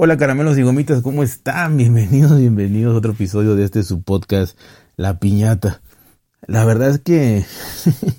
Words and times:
Hola 0.00 0.16
caramelos 0.16 0.56
y 0.56 0.62
gomitas, 0.62 1.02
¿cómo 1.02 1.24
están? 1.24 1.76
Bienvenidos, 1.76 2.38
bienvenidos 2.38 2.94
a 2.94 2.98
otro 2.98 3.12
episodio 3.14 3.56
de 3.56 3.64
este 3.64 3.82
su 3.82 4.00
podcast 4.02 4.56
La 4.96 5.18
Piñata. 5.18 5.82
La 6.46 6.64
verdad 6.64 6.90
es 6.90 7.00
que 7.00 7.44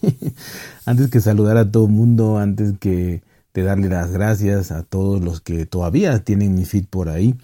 antes 0.85 1.09
que 1.09 1.21
saludar 1.21 1.55
a 1.55 1.71
todo 1.71 1.85
el 1.85 1.93
mundo, 1.93 2.37
antes 2.37 2.73
que 2.79 3.23
de 3.53 3.63
darle 3.63 3.87
las 3.87 4.11
gracias 4.11 4.73
a 4.73 4.83
todos 4.83 5.23
los 5.23 5.39
que 5.39 5.65
todavía 5.65 6.19
tienen 6.21 6.53
mi 6.53 6.65
feed 6.65 6.83
por 6.89 7.07
ahí, 7.07 7.37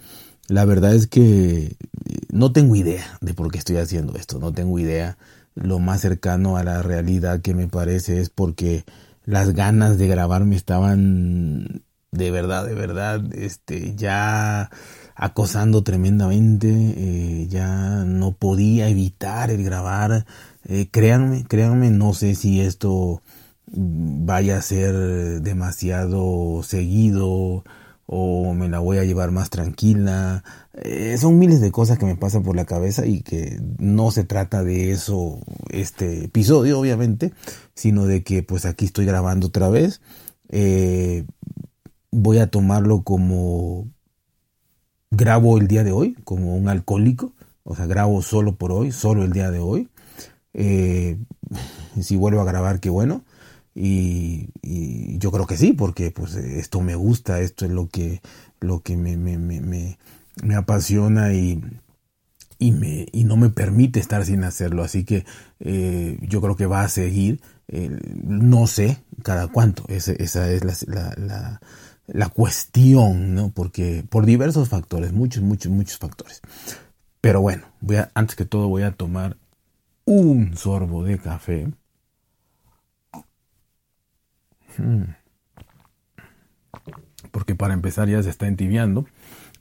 la 0.48 0.66
verdad 0.66 0.94
es 0.94 1.08
que 1.08 1.66
eh, 1.66 1.78
no 2.32 2.52
tengo 2.52 2.76
idea 2.76 3.18
de 3.22 3.34
por 3.34 3.52
qué 3.52 3.58
estoy 3.58 3.78
haciendo 3.78 4.16
esto, 4.16 4.40
no 4.40 4.54
tengo 4.54 4.80
idea. 4.80 5.18
Lo 5.56 5.80
más 5.80 6.02
cercano 6.02 6.58
a 6.58 6.64
la 6.64 6.82
realidad 6.82 7.42
que 7.42 7.54
me 7.54 7.68
parece 7.68 8.20
es 8.20 8.30
porque 8.30 8.84
las 9.24 9.54
ganas 9.54 9.98
de 9.98 10.08
grabar 10.08 10.44
me 10.46 10.56
estaban 10.56 11.84
de 12.16 12.32
verdad, 12.32 12.66
de 12.66 12.76
verdad, 12.76 13.22
este, 13.34 13.94
ya 13.96 14.70
acosando 15.16 15.84
tremendamente, 15.84 16.70
eh, 16.70 17.48
ya 17.50 18.06
no 18.06 18.32
podía 18.32 18.88
evitar 18.90 19.52
el 19.52 19.64
grabar. 19.64 20.26
Eh, 20.66 20.88
créanme, 20.92 21.44
créanme, 21.44 21.92
no 21.92 22.14
sé 22.14 22.36
si 22.36 22.62
esto 22.62 23.22
vaya 23.68 24.58
a 24.58 24.62
ser 24.62 24.94
demasiado 25.42 26.64
seguido 26.64 27.64
o 28.08 28.54
me 28.54 28.70
la 28.70 28.80
voy 28.80 28.98
a 28.98 29.04
llevar 29.04 29.32
más 29.32 29.50
tranquila. 29.50 30.44
Eh, 30.74 31.18
son 31.20 31.40
miles 31.40 31.62
de 31.62 31.72
cosas 31.72 31.98
que 31.98 32.06
me 32.06 32.16
pasan 32.16 32.44
por 32.44 32.56
la 32.56 32.66
cabeza 32.66 33.06
y 33.06 33.22
que 33.22 33.60
no 33.80 34.12
se 34.12 34.24
trata 34.24 34.64
de 34.64 34.92
eso 34.92 35.40
este 35.70 36.26
episodio, 36.26 36.80
obviamente, 36.80 37.34
sino 37.74 38.06
de 38.06 38.24
que 38.24 38.44
pues 38.44 38.66
aquí 38.66 38.86
estoy 38.86 39.06
grabando 39.06 39.48
otra 39.48 39.70
vez. 39.70 40.02
Eh, 40.50 41.26
voy 42.12 42.38
a 42.38 42.48
tomarlo 42.48 43.04
como 43.04 43.88
grabo 45.12 45.58
el 45.58 45.68
día 45.68 45.84
de 45.84 45.92
hoy, 45.92 46.16
como 46.24 46.56
un 46.56 46.70
alcohólico, 46.70 47.34
o 47.64 47.76
sea, 47.76 47.88
grabo 47.88 48.22
solo 48.22 48.56
por 48.56 48.72
hoy, 48.72 48.92
solo 48.92 49.24
el 49.24 49.32
día 49.32 49.50
de 49.50 49.60
hoy. 49.60 49.90
Eh, 50.54 51.18
si 52.00 52.16
vuelvo 52.16 52.42
a 52.42 52.46
grabar, 52.46 52.80
qué 52.80 52.90
bueno. 52.90 53.24
Y, 53.76 54.50
y, 54.62 55.18
yo 55.20 55.32
creo 55.32 55.46
que 55.46 55.58
sí, 55.58 55.74
porque 55.74 56.10
pues 56.10 56.36
esto 56.36 56.80
me 56.80 56.96
gusta, 56.96 57.42
esto 57.42 57.66
es 57.66 57.72
lo 57.72 57.90
que, 57.90 58.22
lo 58.62 58.80
que 58.82 58.96
me, 58.96 59.18
me, 59.18 59.38
me, 59.38 59.98
me 60.42 60.56
apasiona 60.56 61.34
y, 61.34 61.62
y, 62.58 62.72
me, 62.72 63.08
y 63.12 63.26
no 63.26 63.36
me 63.36 63.50
permite 63.50 64.00
estar 64.00 64.26
sin 64.26 64.46
hacerlo. 64.46 64.84
Así 64.84 65.04
que 65.04 65.26
eh, 65.60 66.18
yo 66.22 66.42
creo 66.42 66.56
que 66.56 66.66
va 66.66 66.82
a 66.84 66.90
seguir. 66.90 67.42
No 67.68 68.68
sé 68.68 69.04
cada 69.24 69.48
cuánto. 69.48 69.84
Esa 69.90 70.14
es 70.14 70.64
la, 70.64 70.76
la, 70.88 71.14
la, 71.18 71.62
la, 72.08 72.30
cuestión, 72.30 73.36
¿no? 73.36 73.50
Porque 73.50 74.06
por 74.08 74.26
diversos 74.26 74.70
factores, 74.70 75.14
muchos, 75.14 75.44
muchos, 75.44 75.72
muchos 75.72 75.98
factores. 75.98 76.42
Pero 77.22 77.42
bueno, 77.42 77.66
voy 77.82 77.98
a, 77.98 78.12
antes 78.14 78.36
que 78.36 78.46
todo 78.46 78.68
voy 78.68 78.84
a 78.84 78.92
tomar 78.92 79.38
un 80.06 80.56
sorbo 80.56 81.04
de 81.04 81.18
café. 81.18 81.68
Hmm. 84.78 85.16
Porque 87.32 87.56
para 87.56 87.74
empezar 87.74 88.08
ya 88.08 88.22
se 88.24 88.30
está 88.30 88.48
entibiando. 88.48 89.06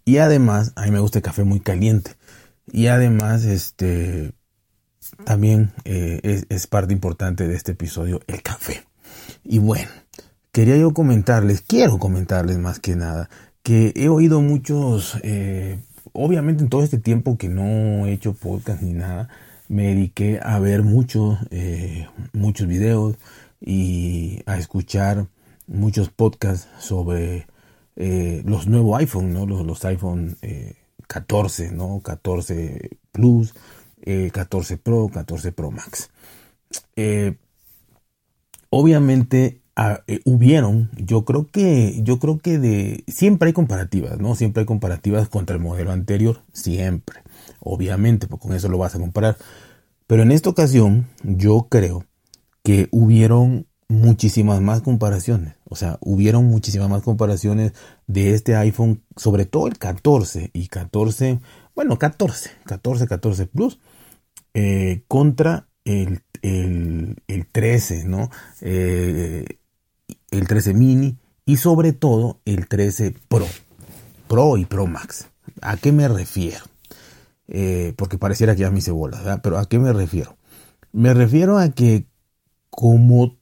Y 0.04 0.18
además, 0.18 0.72
a 0.76 0.84
mí 0.84 0.90
me 0.90 1.00
gusta 1.00 1.18
el 1.18 1.22
café 1.22 1.44
muy 1.44 1.60
caliente. 1.60 2.12
Y 2.70 2.86
además, 2.88 3.44
este, 3.44 4.32
también 5.24 5.72
eh, 5.84 6.44
es, 6.48 6.66
parte 6.66 6.92
importante 6.92 7.46
de 7.46 7.54
este 7.54 7.72
episodio, 7.72 8.20
el 8.26 8.42
café. 8.42 8.84
Y 9.42 9.58
bueno, 9.58 9.88
quería 10.52 10.76
yo 10.76 10.92
comentarles, 10.92 11.62
quiero 11.62 11.98
comentarles 11.98 12.58
más 12.58 12.80
que 12.80 12.96
nada, 12.96 13.28
que 13.62 13.92
he 13.96 14.08
oído 14.08 14.40
muchos, 14.40 15.18
eh, 15.22 15.78
obviamente 16.12 16.62
en 16.62 16.70
todo 16.70 16.82
este 16.82 16.98
tiempo 16.98 17.36
que 17.38 17.48
no 17.48 18.06
he 18.06 18.12
hecho 18.12 18.34
podcast 18.34 18.82
ni 18.82 18.92
nada, 18.92 19.28
me 19.68 19.88
dediqué 19.88 20.40
a 20.42 20.58
ver 20.58 20.82
mucho, 20.82 21.38
eh, 21.50 22.06
muchos 22.32 22.66
videos 22.66 23.16
y 23.64 24.42
a 24.46 24.58
escuchar 24.58 25.28
muchos 25.66 26.10
podcasts 26.10 26.68
sobre 26.78 27.46
eh, 27.96 28.42
los 28.44 28.66
nuevos 28.66 28.98
iPhone, 29.00 29.32
¿no? 29.32 29.46
Los, 29.46 29.64
los 29.64 29.84
iPhone 29.84 30.36
eh, 30.42 30.74
14, 31.06 31.72
¿no? 31.72 32.00
14 32.02 32.90
Plus, 33.12 33.54
eh, 34.02 34.30
14 34.32 34.76
Pro, 34.76 35.08
14 35.12 35.52
Pro 35.52 35.70
Max. 35.70 36.10
Eh, 36.96 37.36
obviamente 38.70 39.60
ah, 39.76 40.00
eh, 40.06 40.20
hubieron, 40.24 40.90
yo 40.96 41.24
creo 41.24 41.46
que, 41.46 42.02
yo 42.02 42.18
creo 42.18 42.38
que 42.38 42.58
de, 42.58 43.04
siempre 43.06 43.48
hay 43.48 43.52
comparativas, 43.52 44.18
¿no? 44.18 44.34
Siempre 44.34 44.62
hay 44.62 44.66
comparativas 44.66 45.28
contra 45.28 45.56
el 45.56 45.62
modelo 45.62 45.92
anterior, 45.92 46.42
siempre. 46.52 47.20
Obviamente, 47.60 48.26
pues 48.26 48.40
con 48.42 48.52
eso 48.52 48.68
lo 48.68 48.78
vas 48.78 48.94
a 48.94 49.00
comparar. 49.00 49.36
Pero 50.06 50.22
en 50.22 50.32
esta 50.32 50.50
ocasión, 50.50 51.06
yo 51.22 51.68
creo 51.70 52.04
que 52.64 52.88
hubieron 52.90 53.68
muchísimas 53.88 54.60
más 54.60 54.80
comparaciones. 54.80 55.54
O 55.64 55.76
sea, 55.76 55.98
hubieron 56.00 56.46
muchísimas 56.46 56.88
más 56.88 57.02
comparaciones 57.02 57.72
de 58.06 58.34
este 58.34 58.56
iPhone, 58.56 59.04
sobre 59.16 59.44
todo 59.44 59.68
el 59.68 59.78
14 59.78 60.50
y 60.52 60.68
14, 60.68 61.40
bueno, 61.76 61.98
14, 61.98 62.50
14, 62.64 63.06
14 63.06 63.46
Plus, 63.46 63.78
eh, 64.54 65.04
contra 65.06 65.68
el, 65.84 66.22
el, 66.42 67.16
el, 67.28 67.46
13, 67.46 68.04
¿no? 68.04 68.30
Eh, 68.62 69.44
el 70.30 70.48
13 70.48 70.74
mini 70.74 71.18
y 71.44 71.58
sobre 71.58 71.92
todo 71.92 72.40
el 72.46 72.66
13 72.66 73.14
Pro, 73.28 73.46
Pro 74.26 74.56
y 74.56 74.64
Pro 74.64 74.86
Max. 74.86 75.28
¿A 75.60 75.76
qué 75.76 75.92
me 75.92 76.08
refiero? 76.08 76.64
Eh, 77.46 77.92
porque 77.96 78.16
pareciera 78.16 78.54
que 78.54 78.62
ya 78.62 78.70
me 78.70 78.78
hice 78.78 78.90
bolas, 78.90 79.20
¿verdad? 79.22 79.40
Pero 79.42 79.58
¿a 79.58 79.68
qué 79.68 79.78
me 79.78 79.92
refiero? 79.92 80.38
Me 80.92 81.12
refiero 81.12 81.58
a 81.58 81.68
que 81.68 82.06
como 82.74 83.36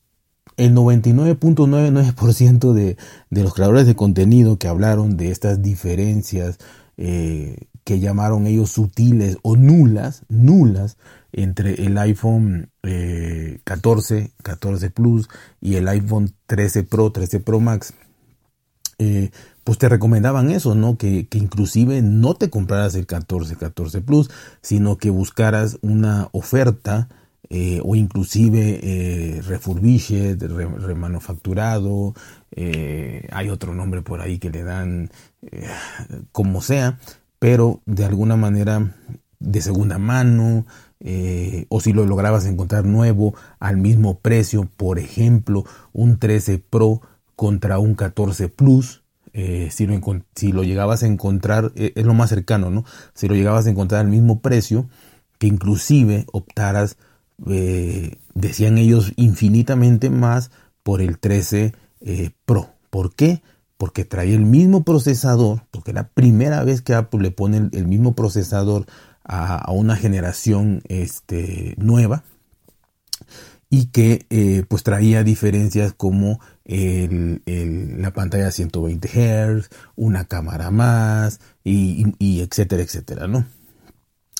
el 0.57 0.75
99.99% 0.75 2.73
de, 2.73 2.97
de, 3.31 3.43
los 3.43 3.55
creadores 3.55 3.87
de 3.87 3.97
contenido 3.97 4.59
que 4.59 4.69
hablaron 4.69 5.17
de 5.17 5.31
estas 5.31 5.63
diferencias 5.63 6.59
eh, 6.99 7.69
que 7.85 8.01
llamaron 8.01 8.47
ellos 8.47 8.71
sutiles 8.71 9.39
o 9.43 9.57
nulas, 9.57 10.25
nulas, 10.29 10.99
entre 11.33 11.87
el 11.87 11.97
iPhone 11.99 12.71
eh, 12.83 13.61
14, 13.65 14.33
14 14.43 14.91
Plus 14.91 15.29
y 15.61 15.77
el 15.77 15.89
iPhone 15.89 16.35
13 16.47 16.85
Pro, 16.85 17.11
13 17.11 17.41
Pro 17.41 17.59
Max, 17.59 17.95
eh, 18.99 19.31
pues 19.65 19.79
te 19.79 19.89
recomendaban 19.89 20.51
eso, 20.51 20.75
¿no? 20.75 20.99
Que, 20.99 21.27
que, 21.27 21.39
inclusive 21.39 22.03
no 22.03 22.35
te 22.35 22.51
compraras 22.51 22.95
el 22.95 23.07
14, 23.07 23.57
14 23.57 24.01
Plus, 24.03 24.31
sino 24.61 24.99
que 24.99 25.11
buscaras 25.11 25.79
una 25.81 26.29
oferta 26.33 27.09
eh, 27.51 27.81
o 27.85 27.95
inclusive 27.95 28.81
eh, 28.83 29.43
refurbished, 29.43 30.41
re, 30.43 30.67
remanufacturado, 30.67 32.15
eh, 32.53 33.29
hay 33.33 33.51
otro 33.51 33.75
nombre 33.75 34.03
por 34.03 34.21
ahí 34.21 34.39
que 34.39 34.51
le 34.51 34.63
dan 34.63 35.11
eh, 35.43 35.67
como 36.31 36.63
sea, 36.63 36.99
pero 37.39 37.81
de 37.85 38.05
alguna 38.05 38.37
manera 38.37 38.95
de 39.41 39.61
segunda 39.61 39.99
mano, 39.99 40.67
o 41.69 41.81
si 41.81 41.93
lo 41.93 42.07
lograbas 42.07 42.47
encontrar 42.47 42.85
nuevo 42.85 43.35
al 43.59 43.77
mismo 43.77 44.21
precio, 44.21 44.69
por 44.77 45.01
ejemplo, 45.01 45.65
un 45.93 46.21
13 46.21 46.59
Pro 46.61 47.03
contra 47.35 47.81
un 47.81 47.97
14 47.97 48.49
Plus, 48.49 49.03
si, 49.33 50.53
lo, 50.53 50.63
llegabas 50.63 51.03
a 51.03 51.09
encontrar, 51.09 51.73
es 51.75 52.05
lo 52.07 52.15
más 52.15 52.31
cercano, 52.31 52.71
¿no? 52.71 52.85
Si 53.15 53.27
lo 53.27 53.35
llegabas 53.35 53.67
a 53.67 53.71
encontrar 53.71 54.03
al 54.03 54.13
mismo 54.13 54.39
precio, 54.39 54.87
que 55.43 55.49
inclusive 55.49 56.25
optaras, 56.31 56.99
eh, 57.49 58.19
decían 58.35 58.79
ellos, 58.79 59.13
infinitamente 59.17 60.11
más 60.11 60.51
por 60.83 61.01
el 61.01 61.19
13 61.19 61.73
eh, 62.01 62.31
Pro. 62.45 62.71
¿Por 62.91 63.15
qué? 63.15 63.43
Porque 63.77 64.05
trae 64.05 64.35
el 64.35 64.45
mismo 64.45 64.85
procesador, 64.85 65.65
porque 65.71 65.93
la 65.93 66.09
primera 66.09 66.63
vez 66.65 66.83
que 66.83 66.95
Apple 66.95 67.21
le 67.21 67.31
pone 67.31 67.69
el, 67.73 67.87
mismo 67.87 68.15
procesador 68.15 68.87
a, 69.25 69.71
una 69.73 69.97
generación 69.97 70.83
este, 70.89 71.75
nueva 71.79 72.25
y 73.71 73.87
que 73.87 74.27
eh, 74.31 74.65
pues 74.69 74.83
traía 74.83 75.25
diferencias 75.25 75.95
como 75.95 76.41
la 76.65 78.13
pantalla 78.13 78.51
120 78.51 79.09
Hz, 79.09 79.69
una 79.97 80.27
cámara 80.27 80.71
más 80.71 81.41
y, 81.65 82.05
y 82.19 82.41
etcétera, 82.41 82.83
etcétera, 82.83 83.27
¿no? 83.27 83.47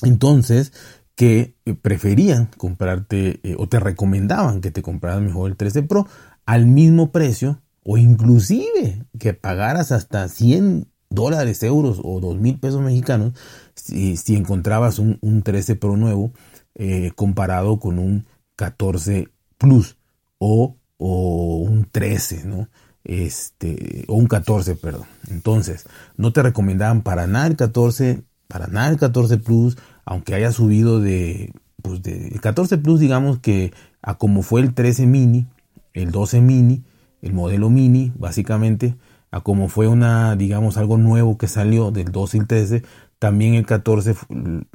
Entonces, 0.03 0.71
que 1.15 1.55
preferían 1.81 2.49
comprarte 2.57 3.39
eh, 3.43 3.55
o 3.57 3.67
te 3.67 3.79
recomendaban 3.79 4.61
que 4.61 4.71
te 4.71 4.81
compraras 4.81 5.21
mejor 5.21 5.51
el 5.51 5.57
13 5.57 5.83
Pro 5.83 6.07
al 6.45 6.65
mismo 6.65 7.11
precio 7.11 7.61
o 7.83 7.97
inclusive 7.97 9.05
que 9.19 9.33
pagaras 9.33 9.91
hasta 9.91 10.27
100 10.27 10.87
dólares, 11.09 11.61
euros 11.63 12.01
o 12.03 12.19
2 12.19 12.39
mil 12.39 12.59
pesos 12.59 12.81
mexicanos 12.81 13.33
si, 13.75 14.35
encontrabas 14.35 14.99
un, 14.99 15.19
un, 15.21 15.43
13 15.43 15.75
Pro 15.75 15.97
nuevo 15.97 16.33
eh, 16.75 17.11
comparado 17.15 17.79
con 17.79 17.99
un 17.99 18.25
14 18.55 19.29
Plus 19.57 19.97
o, 20.39 20.77
o 20.97 21.57
un 21.57 21.87
13, 21.89 22.45
¿no? 22.45 22.69
Este, 23.03 24.05
o 24.07 24.15
un 24.15 24.27
14, 24.27 24.75
perdón. 24.75 25.05
Entonces, 25.29 25.85
no 26.17 26.33
te 26.33 26.41
recomendaban 26.41 27.01
para 27.01 27.27
nada 27.27 27.47
el 27.47 27.55
14, 27.55 28.23
para 28.47 28.67
nada 28.67 28.89
el 28.89 28.97
14 28.97 29.37
Plus, 29.37 29.77
aunque 30.05 30.35
haya 30.35 30.51
subido 30.51 30.99
de, 30.99 31.53
pues 31.81 32.01
de, 32.01 32.29
el 32.29 32.41
14 32.41 32.77
Plus, 32.77 32.99
digamos 32.99 33.39
que 33.39 33.73
a 34.01 34.17
como 34.17 34.41
fue 34.41 34.61
el 34.61 34.73
13 34.73 35.05
mini, 35.07 35.47
el 35.93 36.11
12 36.11 36.41
mini, 36.41 36.83
el 37.21 37.33
modelo 37.33 37.69
mini, 37.69 38.11
básicamente, 38.17 38.95
a 39.31 39.41
como 39.41 39.69
fue 39.69 39.87
una, 39.87 40.35
digamos, 40.35 40.77
algo 40.77 40.97
nuevo 40.97 41.37
que 41.37 41.47
salió 41.47 41.91
del 41.91 42.11
12 42.11 42.37
y 42.37 42.39
el 42.41 42.47
13, 42.47 42.83
también 43.19 43.53
el 43.53 43.65
14, 43.65 44.15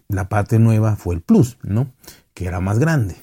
la 0.08 0.28
parte 0.28 0.58
nueva 0.58 0.96
fue 0.96 1.14
el 1.14 1.20
Plus, 1.20 1.58
¿no? 1.62 1.92
Que 2.32 2.46
era 2.46 2.60
más 2.60 2.78
grande. 2.78 3.16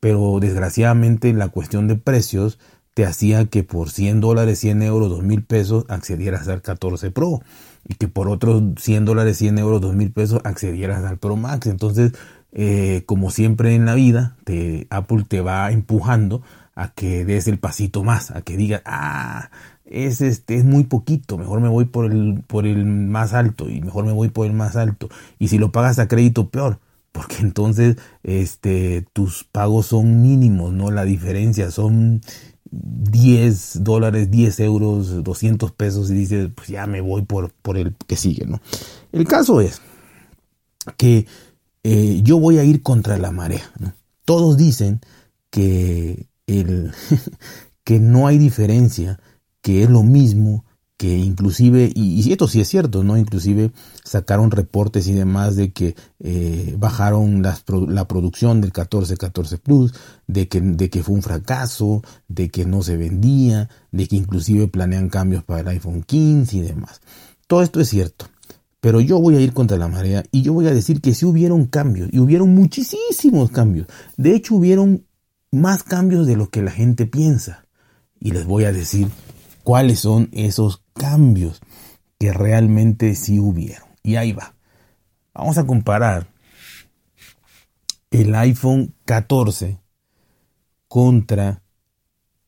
Pero 0.00 0.38
desgraciadamente 0.40 1.32
la 1.32 1.48
cuestión 1.48 1.86
de 1.86 1.96
precios 1.96 2.58
te 2.92 3.06
hacía 3.06 3.46
que 3.46 3.62
por 3.62 3.90
100 3.90 4.20
dólares, 4.20 4.58
100 4.58 4.82
euros, 4.82 5.08
2 5.10 5.22
mil 5.22 5.44
pesos 5.44 5.84
accedieras 5.88 6.48
al 6.48 6.62
14 6.62 7.10
Pro 7.10 7.40
y 7.88 7.94
que 7.94 8.08
por 8.08 8.28
otros 8.28 8.62
100 8.78 9.04
dólares, 9.04 9.38
100 9.38 9.58
euros, 9.58 9.80
2 9.80 9.94
mil 9.94 10.10
pesos 10.10 10.40
accedieras 10.44 11.04
al 11.04 11.18
Pro 11.18 11.36
Max. 11.36 11.66
Entonces, 11.66 12.12
eh, 12.52 13.02
como 13.06 13.30
siempre 13.30 13.74
en 13.74 13.84
la 13.84 13.94
vida, 13.94 14.36
te, 14.44 14.86
Apple 14.90 15.24
te 15.28 15.40
va 15.40 15.70
empujando 15.72 16.42
a 16.74 16.92
que 16.92 17.24
des 17.24 17.48
el 17.48 17.58
pasito 17.58 18.02
más, 18.04 18.30
a 18.30 18.42
que 18.42 18.56
digas, 18.56 18.82
ah, 18.84 19.50
es, 19.84 20.20
este, 20.20 20.56
es 20.56 20.64
muy 20.64 20.84
poquito, 20.84 21.38
mejor 21.38 21.60
me 21.60 21.68
voy 21.68 21.84
por 21.84 22.10
el, 22.10 22.42
por 22.46 22.66
el 22.66 22.84
más 22.86 23.34
alto 23.34 23.68
y 23.68 23.80
mejor 23.80 24.04
me 24.04 24.12
voy 24.12 24.28
por 24.28 24.46
el 24.46 24.52
más 24.52 24.76
alto. 24.76 25.08
Y 25.38 25.48
si 25.48 25.58
lo 25.58 25.72
pagas 25.72 25.98
a 25.98 26.08
crédito, 26.08 26.48
peor, 26.48 26.78
porque 27.12 27.36
entonces 27.40 27.96
este, 28.22 29.06
tus 29.12 29.44
pagos 29.44 29.86
son 29.86 30.22
mínimos, 30.22 30.72
¿no? 30.72 30.90
La 30.90 31.04
diferencia 31.04 31.70
son 31.70 32.20
10 32.82 33.84
dólares, 33.84 34.30
10 34.30 34.60
euros, 34.60 35.22
200 35.22 35.72
pesos 35.72 36.10
y 36.10 36.14
dices, 36.14 36.50
pues 36.54 36.68
ya 36.68 36.86
me 36.86 37.00
voy 37.00 37.22
por, 37.22 37.52
por 37.52 37.76
el 37.76 37.94
que 38.06 38.16
sigue, 38.16 38.46
¿no? 38.46 38.60
El 39.12 39.26
caso 39.26 39.60
es 39.60 39.80
que 40.96 41.26
eh, 41.82 42.20
yo 42.22 42.38
voy 42.38 42.58
a 42.58 42.64
ir 42.64 42.82
contra 42.82 43.18
la 43.18 43.30
marea, 43.30 43.70
Todos 44.24 44.56
dicen 44.56 45.00
que, 45.50 46.26
el, 46.46 46.92
que 47.84 48.00
no 48.00 48.26
hay 48.26 48.38
diferencia, 48.38 49.20
que 49.60 49.82
es 49.82 49.90
lo 49.90 50.02
mismo 50.02 50.64
que 51.04 51.18
inclusive, 51.18 51.92
y, 51.94 52.32
esto 52.32 52.48
sí 52.48 52.62
es 52.62 52.68
cierto, 52.68 53.04
¿no? 53.04 53.18
Inclusive 53.18 53.72
sacaron 54.04 54.50
reportes 54.50 55.06
y 55.06 55.12
demás 55.12 55.54
de 55.54 55.70
que 55.70 55.94
eh, 56.18 56.74
bajaron 56.78 57.42
la 57.42 58.08
producción 58.08 58.62
del 58.62 58.72
14, 58.72 59.18
14 59.18 59.58
Plus, 59.58 59.92
de 60.26 60.48
que, 60.48 60.62
de 60.62 60.88
que 60.88 61.02
fue 61.02 61.14
un 61.14 61.20
fracaso, 61.20 62.02
de 62.26 62.48
que 62.48 62.64
no 62.64 62.80
se 62.80 62.96
vendía, 62.96 63.68
de 63.92 64.08
que 64.08 64.16
inclusive 64.16 64.66
planean 64.66 65.10
cambios 65.10 65.44
para 65.44 65.60
el 65.60 65.68
iPhone 65.68 66.04
15 66.04 66.56
y 66.56 66.60
demás. 66.62 67.02
Todo 67.46 67.60
esto 67.60 67.82
es 67.82 67.90
cierto. 67.90 68.24
Pero 68.80 69.02
yo 69.02 69.20
voy 69.20 69.36
a 69.36 69.40
ir 69.40 69.52
contra 69.52 69.76
la 69.76 69.88
marea 69.88 70.24
y 70.30 70.40
yo 70.40 70.54
voy 70.54 70.68
a 70.68 70.72
decir 70.72 71.02
que 71.02 71.12
sí 71.12 71.26
hubieron 71.26 71.66
cambios, 71.66 72.08
y 72.12 72.18
hubieron 72.18 72.54
muchísimos 72.54 73.50
cambios. 73.50 73.88
De 74.16 74.34
hecho, 74.34 74.54
hubieron 74.54 75.04
más 75.50 75.82
cambios 75.82 76.26
de 76.26 76.36
lo 76.36 76.48
que 76.48 76.62
la 76.62 76.70
gente 76.70 77.04
piensa. 77.04 77.66
Y 78.18 78.30
les 78.30 78.46
voy 78.46 78.64
a 78.64 78.72
decir 78.72 79.08
cuáles 79.64 80.00
son 80.00 80.30
esos 80.32 80.83
cambios 80.94 81.60
que 82.18 82.32
realmente 82.32 83.14
sí 83.14 83.38
hubieron. 83.38 83.88
Y 84.02 84.16
ahí 84.16 84.32
va. 84.32 84.54
Vamos 85.34 85.58
a 85.58 85.66
comparar 85.66 86.28
el 88.10 88.34
iPhone 88.34 88.94
14 89.04 89.78
contra 90.88 91.62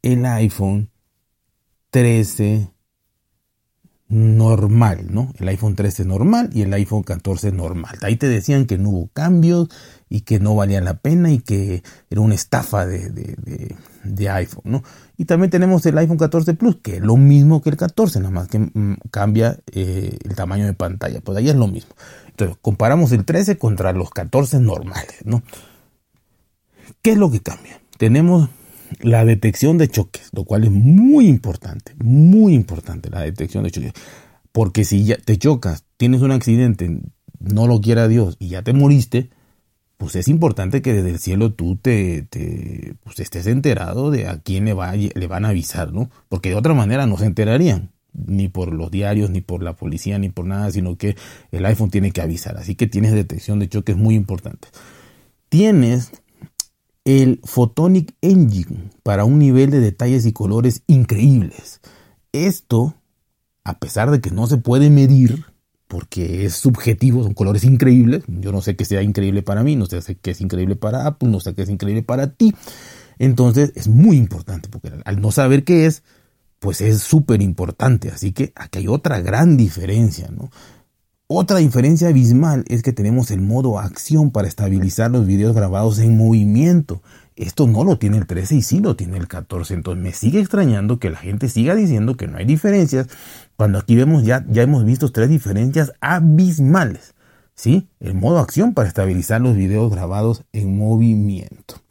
el 0.02 0.25
iPhone 0.25 0.90
13 1.90 2.70
normal, 4.08 5.06
¿no? 5.10 5.32
El 5.38 5.49
iPhone 5.49 5.75
13 5.75 6.04
normal 6.04 6.50
y 6.52 6.62
el 6.62 6.72
iPhone 6.72 7.02
14 7.02 7.50
normal. 7.52 7.99
Ahí 8.02 8.16
te 8.16 8.28
decían 8.28 8.66
que 8.66 8.78
no 8.78 8.90
hubo 8.90 9.08
cambios 9.08 9.69
y 10.08 10.20
que 10.20 10.38
no 10.38 10.54
valía 10.54 10.81
la 10.81 10.99
pena 10.99 11.32
y 11.32 11.40
que 11.40 11.82
era 12.08 12.20
una 12.20 12.34
estafa 12.34 12.87
de, 12.87 13.10
de, 13.10 13.75
iPhone, 14.29 14.62
¿no? 14.64 14.82
Y 15.17 15.25
también 15.25 15.50
tenemos 15.50 15.85
el 15.87 15.97
iPhone 15.99 16.19
14 16.19 16.55
Plus, 16.55 16.76
que 16.82 16.97
es 16.97 17.03
lo 17.03 17.17
mismo 17.17 17.62
que 17.62 17.70
el 17.70 17.76
14, 17.76 18.20
nada 18.20 18.31
más 18.31 18.49
que 18.49 18.58
mm, 18.58 18.99
cambia 19.11 19.58
eh, 19.73 20.19
el 20.23 20.35
tamaño 20.35 20.67
de 20.67 20.75
pantalla. 20.75 21.20
Pues 21.20 21.38
ahí 21.38 21.49
es 21.49 21.56
lo 21.56 21.69
mismo. 21.69 21.94
Entonces, 22.29 22.56
comparamos 22.61 23.12
el 23.12 23.25
13 23.25 23.58
contra 23.58 23.93
los 23.93 24.11
14 24.11 24.61
normales, 24.61 25.17
¿no? 25.25 25.43
¿Qué 27.03 27.12
es 27.12 27.19
lo 27.19 27.31
que 27.31 27.41
cambia? 27.41 27.81
Tenemos 27.99 28.50
la 29.00 29.25
detección 29.25 29.79
de 29.79 29.88
choques, 29.88 30.31
lo 30.32 30.44
cual 30.44 30.64
es 30.64 30.70
muy 30.70 31.29
importante, 31.29 31.94
muy 31.99 32.55
importante 32.55 33.11
la 33.11 33.20
detección 33.20 33.64
de 33.64 33.70
choques. 33.70 33.93
Porque 34.52 34.85
si 34.85 35.05
ya 35.05 35.17
te 35.17 35.38
chocas, 35.38 35.85
tienes 35.97 36.23
un 36.23 36.31
accidente, 36.31 37.00
no 37.38 37.67
lo 37.67 37.81
quiera 37.81 38.09
Dios, 38.09 38.37
y 38.38 38.49
ya 38.49 38.62
te 38.62 38.73
moriste, 38.73 39.31
pues 39.96 40.14
es 40.16 40.28
importante 40.28 40.82
que 40.82 40.93
desde 40.93 41.10
el 41.10 41.19
cielo 41.19 41.52
tú 41.52 41.76
te, 41.76 42.26
pues 43.02 43.19
estés 43.19 43.46
enterado 43.46 44.10
de 44.10 44.28
a 44.28 44.38
quién 44.40 44.66
le, 44.66 44.75
le 45.14 45.26
van 45.26 45.44
a 45.44 45.48
avisar, 45.48 45.93
¿no? 45.93 46.10
Porque 46.28 46.50
de 46.50 46.54
otra 46.54 46.75
manera 46.75 47.06
no 47.06 47.16
se 47.16 47.26
enterarían, 47.26 47.93
ni 48.12 48.48
por 48.48 48.72
los 48.72 48.90
diarios, 48.90 49.31
ni 49.31 49.40
por 49.40 49.62
la 49.62 49.75
policía, 49.75 50.19
ni 50.19 50.28
por 50.28 50.46
nada, 50.46 50.70
sino 50.70 50.96
que 50.96 51.16
el 51.50 51.64
iPhone 51.64 51.90
tiene 51.90 52.10
que 52.10 52.20
avisar. 52.20 52.56
Así 52.58 52.75
que 52.75 52.87
tienes 52.87 53.12
detección 53.12 53.58
de 53.58 53.69
choques 53.69 53.96
muy 53.96 54.14
importante. 54.14 54.69
Tienes 55.48 56.10
el 57.04 57.40
Photonic 57.44 58.14
Engine 58.20 58.90
para 59.02 59.25
un 59.25 59.38
nivel 59.38 59.70
de 59.70 59.81
detalles 59.81 60.26
y 60.26 60.32
colores 60.32 60.82
increíbles. 60.87 61.81
Esto, 62.32 62.96
a 63.64 63.78
pesar 63.78 64.10
de 64.10 64.20
que 64.20 64.31
no 64.31 64.46
se 64.46 64.58
puede 64.58 64.90
medir, 64.90 65.44
porque 65.88 66.44
es 66.44 66.55
subjetivo, 66.55 67.23
son 67.23 67.35
colores 67.35 67.65
increíbles, 67.65 68.25
yo 68.27 68.53
no 68.53 68.61
sé 68.61 68.77
qué 68.77 68.85
sea 68.85 69.03
increíble 69.03 69.43
para 69.43 69.62
mí, 69.62 69.77
no 69.77 69.87
sé 69.87 70.17
qué 70.21 70.33
es 70.33 70.41
increíble 70.41 70.77
para 70.77 71.06
Apple, 71.06 71.29
no 71.29 71.41
sé 71.41 71.55
qué 71.55 71.62
es 71.62 71.69
increíble 71.69 72.03
para 72.03 72.33
ti. 72.33 72.55
Entonces 73.19 73.73
es 73.75 73.88
muy 73.88 74.17
importante, 74.17 74.69
porque 74.69 74.93
al 75.05 75.21
no 75.21 75.31
saber 75.31 75.65
qué 75.65 75.87
es, 75.87 76.03
pues 76.59 76.81
es 76.81 77.00
súper 77.00 77.43
importante. 77.43 78.11
Así 78.11 78.33
que 78.33 78.53
aquí 78.55 78.81
hay 78.81 78.88
otra 78.88 79.21
gran 79.21 79.56
diferencia, 79.56 80.29
¿no? 80.31 80.50
Otra 81.28 81.58
diferencia 81.58 82.06
abismal 82.06 82.64
es 82.69 82.84
que 82.84 82.93
tenemos 82.93 83.32
el 83.32 83.40
modo 83.40 83.80
acción 83.80 84.30
para 84.30 84.47
estabilizar 84.47 85.11
los 85.11 85.26
videos 85.26 85.56
grabados 85.56 85.99
en 85.99 86.16
movimiento. 86.16 87.02
Esto 87.35 87.66
no 87.66 87.83
lo 87.83 87.99
tiene 87.99 88.18
el 88.18 88.28
13 88.28 88.54
y 88.54 88.62
sí 88.62 88.78
lo 88.78 88.95
tiene 88.95 89.16
el 89.16 89.26
14. 89.26 89.75
Entonces 89.75 90.04
me 90.04 90.12
sigue 90.12 90.38
extrañando 90.38 91.00
que 91.00 91.11
la 91.11 91.18
gente 91.18 91.49
siga 91.49 91.75
diciendo 91.75 92.16
que 92.16 92.28
no 92.28 92.38
hay 92.38 92.45
diferencias 92.45 93.09
cuando 93.56 93.80
aquí 93.80 93.97
vemos 93.97 94.23
ya, 94.23 94.47
ya 94.49 94.62
hemos 94.62 94.85
visto 94.85 95.11
tres 95.11 95.28
diferencias 95.28 95.92
abismales. 96.00 97.14
¿Sí? 97.56 97.88
El 97.99 98.14
modo 98.14 98.38
acción 98.38 98.73
para 98.73 98.87
estabilizar 98.87 99.40
los 99.40 99.56
videos 99.56 99.90
grabados 99.90 100.45
en 100.52 100.78
movimiento. 100.78 101.83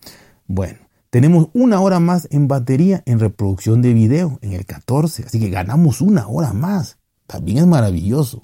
Bueno, 0.48 0.80
tenemos 1.10 1.50
una 1.52 1.82
hora 1.82 2.00
más 2.00 2.30
en 2.32 2.48
batería 2.48 3.04
en 3.06 3.20
reproducción 3.20 3.82
de 3.82 3.94
video 3.94 4.40
en 4.42 4.54
el 4.54 4.66
14. 4.66 5.24
Así 5.24 5.42
que 5.42 5.50
ganamos 5.50 6.00
una 6.00 6.26
hora 6.26 6.54
más. 6.54 7.00
También 7.28 7.58
es 7.58 7.68
maravilloso. 7.68 8.42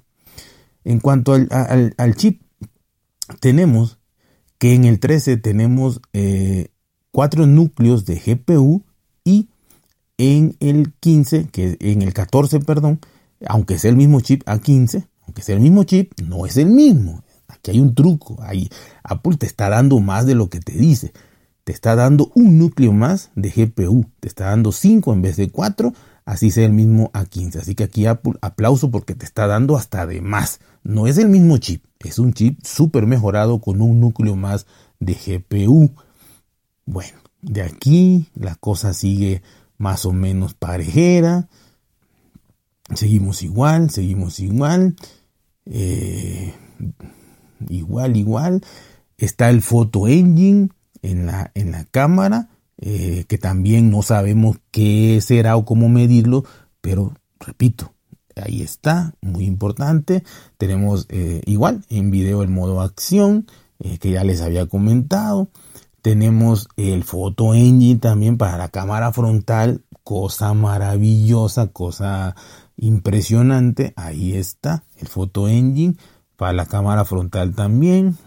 En 0.84 1.00
cuanto 1.00 1.34
al, 1.34 2.16
chip, 2.16 2.42
tenemos 3.40 4.00
que 4.58 4.74
en 4.74 4.86
el 4.86 5.00
13 5.00 5.38
tenemos 5.38 6.02
eh, 6.14 6.70
cuatro 7.12 7.46
núcleos 7.46 8.06
de 8.06 8.16
GPU 8.16 8.84
y 9.24 9.50
en 10.18 10.56
el 10.60 10.94
15, 11.00 11.48
que 11.48 11.78
en 11.80 12.02
el 12.02 12.14
14, 12.14 12.60
perdón, 12.60 13.00
aunque 13.48 13.80
sea 13.80 13.90
el 13.90 13.98
mismo 13.98 14.22
chip 14.22 14.44
A15, 14.46 15.08
aunque 15.26 15.42
sea 15.42 15.56
el 15.56 15.62
mismo 15.62 15.84
chip, 15.84 16.20
no 16.22 16.46
es 16.46 16.58
el 16.58 16.68
mismo. 16.68 17.24
Aquí 17.48 17.72
hay 17.72 17.80
un 17.80 17.96
truco. 17.96 18.38
Ahí 18.42 18.70
Apple 19.04 19.38
te 19.38 19.46
está 19.46 19.70
dando 19.70 20.00
más 20.00 20.26
de 20.26 20.36
lo 20.36 20.50
que 20.50 20.60
te 20.60 20.74
dice. 20.74 21.12
Te 21.64 21.72
está 21.72 21.96
dando 21.96 22.32
un 22.36 22.58
núcleo 22.58 22.92
más 22.92 23.32
de 23.36 23.50
GPU. 23.50 24.06
Te 24.20 24.28
está 24.28 24.46
dando 24.46 24.72
5 24.72 25.14
en 25.14 25.22
vez 25.22 25.38
de 25.38 25.50
4 25.50 25.94
así 26.26 26.52
sea 26.52 26.66
el 26.66 26.74
mismo 26.74 27.12
A15. 27.14 27.58
Así 27.58 27.76
que 27.76 27.84
aquí 27.84 28.06
aplauso 28.06 28.92
porque 28.92 29.16
te 29.16 29.26
está 29.26 29.48
dando 29.48 29.78
hasta 29.78 30.06
de 30.06 30.22
más. 30.22 30.60
No 30.84 31.08
es 31.08 31.18
el 31.18 31.30
mismo 31.30 31.58
chip, 31.58 31.84
es 32.00 32.20
un 32.20 32.34
chip 32.34 32.60
súper 32.64 33.06
mejorado 33.06 33.60
con 33.62 33.82
un 33.82 34.00
núcleo 34.00 34.36
más 34.36 34.66
de 35.00 35.14
GPU. 35.14 35.92
Bueno, 36.86 37.20
de 37.42 37.62
aquí 37.62 38.28
la 38.36 38.56
cosa 38.56 38.94
sigue 38.94 39.42
más 39.78 40.06
o 40.06 40.14
menos 40.14 40.54
parejera. 40.54 41.48
Seguimos 42.94 43.42
igual, 43.42 43.90
seguimos 43.90 44.40
igual. 44.40 44.96
Eh, 45.66 46.54
igual, 47.70 48.18
igual. 48.18 48.62
Está 49.18 49.50
el 49.50 49.62
Photo 49.62 50.08
Engine 50.08 50.70
en 51.02 51.26
la, 51.26 51.52
en 51.54 51.72
la 51.72 51.86
cámara. 51.86 52.50
Eh, 52.84 53.26
que 53.28 53.38
también 53.38 53.92
no 53.92 54.02
sabemos 54.02 54.58
qué 54.72 55.20
será 55.22 55.56
o 55.56 55.66
cómo 55.66 55.88
medirlo, 55.88 56.44
pero 56.82 57.14
repito, 57.40 57.94
ahí 58.36 58.64
está, 58.64 59.14
muy 59.22 59.46
importante. 59.46 60.24
Tenemos 60.58 61.06
eh, 61.10 61.44
igual 61.46 61.86
en 61.90 62.10
video 62.10 62.42
el 62.42 62.50
modo 62.50 62.82
acción, 62.82 63.46
eh, 63.80 64.00
que 64.00 64.10
ya 64.10 64.24
les 64.24 64.42
había 64.42 64.66
comentado. 64.66 65.50
Tenemos 66.02 66.70
el 66.76 67.04
Photo 67.04 67.54
Engine 67.54 68.00
también 68.00 68.38
para 68.38 68.58
la 68.58 68.70
cámara 68.70 69.14
frontal, 69.14 69.84
cosa 70.04 70.56
maravillosa, 70.56 71.68
cosa 71.68 72.36
impresionante. 72.78 73.94
Ahí 73.96 74.34
está 74.34 74.84
el 74.98 75.08
Photo 75.08 75.48
Engine 75.48 75.98
para 76.36 76.54
la 76.54 76.66
cámara 76.66 77.06
frontal 77.06 77.54
también. 77.54 78.18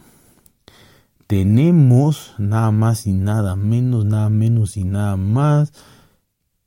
Tenemos 1.27 2.35
nada 2.39 2.71
más 2.71 3.07
y 3.07 3.13
nada 3.13 3.57
menos, 3.57 4.05
nada 4.05 4.29
menos 4.29 4.77
y 4.77 4.85
nada 4.85 5.17
más 5.17 5.73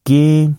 que 0.04 0.52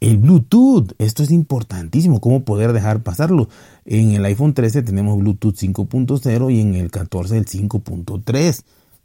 el 0.00 0.18
Bluetooth. 0.18 0.92
Esto 0.98 1.22
es 1.22 1.30
importantísimo, 1.30 2.20
cómo 2.20 2.44
poder 2.44 2.72
dejar 2.72 3.02
pasarlo. 3.02 3.48
En 3.84 4.12
el 4.12 4.24
iPhone 4.24 4.54
13 4.54 4.82
tenemos 4.82 5.18
Bluetooth 5.18 5.56
5.0 5.56 6.52
y 6.52 6.60
en 6.60 6.74
el 6.74 6.90
14 6.90 7.38
el 7.38 7.46
5.3. 7.46 8.62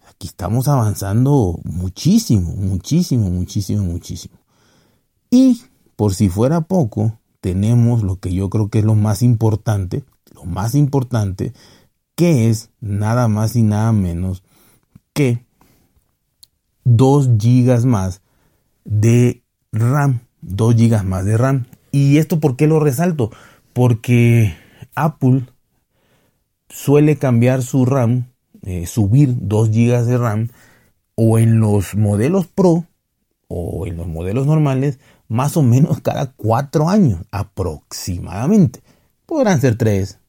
Aquí 0.09 0.27
estamos 0.27 0.67
avanzando 0.67 1.59
muchísimo, 1.63 2.51
muchísimo, 2.55 3.29
muchísimo, 3.29 3.83
muchísimo. 3.83 4.35
Y 5.29 5.61
por 5.95 6.13
si 6.13 6.29
fuera 6.29 6.61
poco, 6.61 7.19
tenemos 7.39 8.03
lo 8.03 8.19
que 8.19 8.33
yo 8.33 8.49
creo 8.49 8.69
que 8.69 8.79
es 8.79 8.85
lo 8.85 8.95
más 8.95 9.23
importante, 9.23 10.03
lo 10.35 10.43
más 10.45 10.75
importante, 10.75 11.53
que 12.15 12.49
es 12.49 12.69
nada 12.79 13.27
más 13.27 13.55
y 13.55 13.63
nada 13.63 13.91
menos 13.91 14.43
que 15.13 15.45
2 16.83 17.37
GB 17.37 17.85
más 17.85 18.21
de 18.85 19.43
RAM. 19.71 20.21
2 20.41 20.75
GB 20.75 21.03
más 21.03 21.25
de 21.25 21.37
RAM. 21.37 21.65
¿Y 21.91 22.17
esto 22.17 22.39
por 22.39 22.55
qué 22.55 22.67
lo 22.67 22.79
resalto? 22.79 23.31
Porque 23.73 24.55
Apple 24.95 25.45
suele 26.69 27.17
cambiar 27.17 27.63
su 27.63 27.85
RAM, 27.85 28.31
eh, 28.63 28.85
subir 28.87 29.35
2 29.39 29.69
GB 29.69 30.05
de 30.05 30.17
RAM, 30.17 30.49
o 31.15 31.37
en 31.37 31.59
los 31.59 31.95
modelos 31.95 32.47
Pro 32.47 32.85
o 33.47 33.85
en 33.85 33.97
los 33.97 34.07
modelos 34.07 34.47
normales, 34.47 34.99
más 35.27 35.57
o 35.57 35.61
menos 35.61 35.99
cada 36.01 36.31
4 36.31 36.89
años 36.89 37.25
aproximadamente. 37.31 38.81
Podrán 39.25 39.59
ser 39.59 39.77
3, 39.77 40.19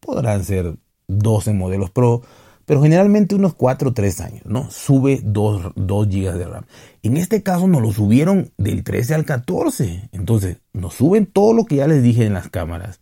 podrán 0.00 0.44
ser 0.44 0.76
12 1.18 1.52
modelos 1.52 1.90
Pro, 1.90 2.22
pero 2.66 2.82
generalmente 2.82 3.34
unos 3.34 3.54
4 3.54 3.90
o 3.90 3.92
3 3.92 4.20
años, 4.20 4.42
¿no? 4.46 4.70
Sube 4.70 5.20
2, 5.24 5.72
2 5.74 6.08
GB 6.08 6.38
de 6.38 6.46
RAM. 6.46 6.64
En 7.02 7.16
este 7.16 7.42
caso 7.42 7.66
nos 7.66 7.82
lo 7.82 7.92
subieron 7.92 8.52
del 8.58 8.84
13 8.84 9.14
al 9.14 9.24
14. 9.24 10.08
Entonces, 10.12 10.58
nos 10.72 10.94
suben 10.94 11.26
todo 11.26 11.52
lo 11.52 11.64
que 11.64 11.76
ya 11.76 11.88
les 11.88 12.02
dije 12.02 12.24
en 12.24 12.34
las 12.34 12.48
cámaras, 12.48 13.00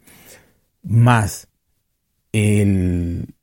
más 0.82 1.48
el, 2.32 3.34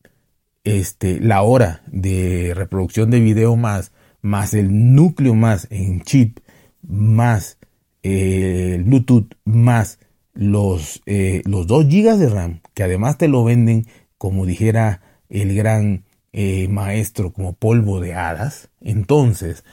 este, 0.63 1.19
la 1.19 1.43
hora 1.43 1.83
de 1.87 2.53
reproducción 2.55 3.11
de 3.11 3.19
video 3.19 3.55
más, 3.55 3.91
más 4.21 4.53
el 4.53 4.95
núcleo 4.95 5.35
más 5.35 5.67
en 5.69 6.01
chip, 6.01 6.39
más 6.81 7.59
el 8.01 8.83
Bluetooth, 8.83 9.35
más 9.43 9.99
los, 10.33 11.01
eh, 11.05 11.41
los 11.45 11.67
2 11.67 11.85
GB 11.85 12.17
de 12.17 12.29
RAM, 12.29 12.61
que 12.73 12.83
además 12.83 13.17
te 13.17 13.27
lo 13.27 13.43
venden, 13.43 13.85
como 14.17 14.45
dijera 14.45 15.01
el 15.29 15.55
gran 15.55 16.05
eh, 16.33 16.67
maestro, 16.67 17.33
como 17.33 17.53
polvo 17.53 17.99
de 17.99 18.13
hadas. 18.13 18.69
Entonces, 18.81 19.63